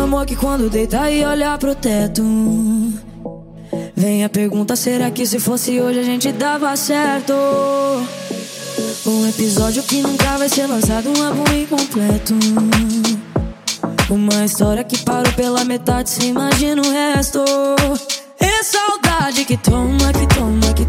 amor 0.00 0.26
que 0.26 0.36
quando 0.36 0.68
deita 0.68 1.10
e 1.10 1.24
olha 1.24 1.56
pro 1.56 1.74
teto. 1.74 2.22
Vem 3.96 4.24
a 4.24 4.28
pergunta: 4.28 4.76
será 4.76 5.10
que 5.10 5.24
se 5.24 5.38
fosse 5.38 5.80
hoje 5.80 6.00
a 6.00 6.02
gente 6.02 6.32
dava 6.32 6.74
certo? 6.76 7.32
Um 9.06 9.28
episódio 9.28 9.82
que 9.82 10.02
nunca 10.02 10.36
vai 10.36 10.48
ser 10.48 10.66
lançado, 10.66 11.08
um 11.08 11.22
álbum 11.22 11.44
incompleto. 11.54 12.34
Uma 14.10 14.44
história 14.44 14.82
que 14.82 14.98
parou 14.98 15.32
pela 15.34 15.64
metade, 15.64 16.10
se 16.10 16.26
imagina 16.26 16.82
o 16.82 16.90
resto. 16.90 17.44
É 18.40 18.62
saudade 18.62 19.44
que 19.44 19.56
toma, 19.56 20.12
que 20.12 20.26
toma, 20.34 20.74
que 20.74 20.84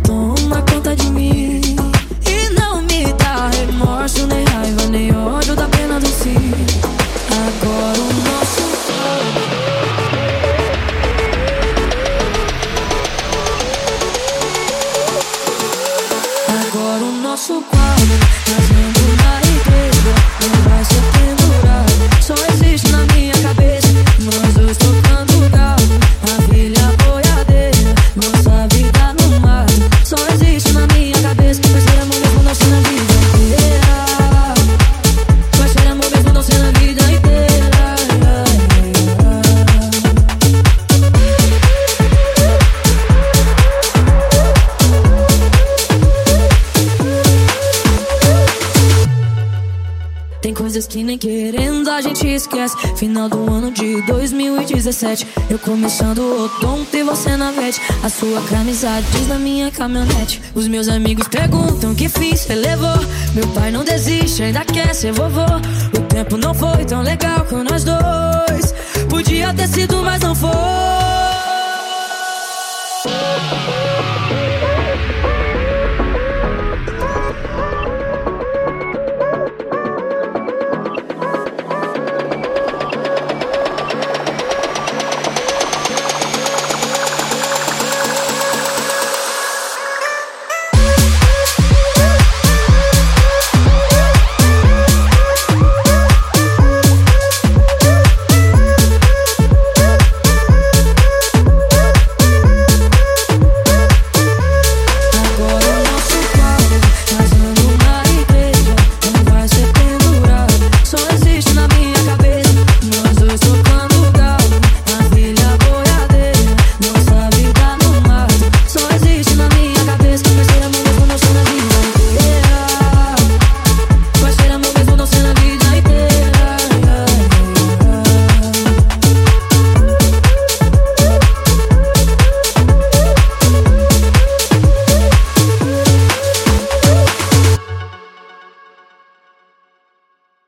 Agora 16.74 17.04
o 17.04 17.12
nosso 17.22 17.62
quadro 17.64 18.18
Fazendo 18.46 19.11
Tem 50.42 50.56
coisas 50.56 50.88
que 50.88 51.04
nem 51.04 51.20
querendo 51.20 51.90
a 51.90 52.02
gente 52.02 52.28
esquece. 52.28 52.76
Final 52.96 53.30
do 53.30 53.50
ano 53.52 53.72
de 53.72 54.02
2017. 54.08 55.28
Eu 55.50 55.60
começando 55.60 56.20
o 56.20 56.50
tonto 56.60 56.98
e 56.98 57.04
você 57.04 57.38
na 57.38 57.52
vete. 57.52 57.80
A 58.04 58.10
sua 58.10 58.42
camisa 58.50 58.90
diz 59.12 59.28
na 59.28 59.38
minha 59.38 59.70
caminhonete. 59.70 60.42
Os 60.56 60.68
meus 60.68 60.88
amigos 60.88 61.28
perguntam 61.28 61.92
o 61.92 61.96
que 61.96 62.10
fiz, 62.10 62.40
você 62.40 62.56
levou. 62.56 62.98
Meu 63.36 63.48
pai 63.50 63.72
não 63.72 63.84
desiste, 63.84 64.42
ainda 64.42 64.66
quer 64.66 64.96
ser 64.96 65.14
vovô. 65.14 65.46
O 65.96 66.02
tempo 66.08 66.36
não 66.38 66.54
foi 66.56 66.86
tão 66.86 67.04
legal 67.04 67.46
com 67.46 67.64
nós 67.64 67.84
dois. 67.84 68.74
Podia 69.10 69.54
ter 69.54 69.68
sido, 69.68 70.02
mas 70.04 70.22
não 70.22 70.34
foi. 70.34 70.91